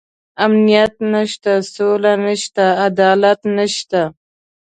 امنيت 0.45 0.93
نشته، 1.13 1.53
سوله 1.73 2.13
نشته، 2.25 2.65
عدالت 2.87 3.41
نشته. 3.57 4.01